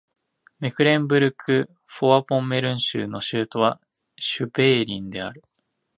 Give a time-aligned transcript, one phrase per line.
[0.59, 3.79] メクレンブルク＝フォアポンメルン州の州都は
[4.17, 5.43] シュヴェリーンである